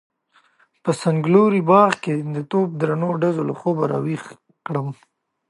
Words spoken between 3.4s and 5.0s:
له خوبه راويښ کړم.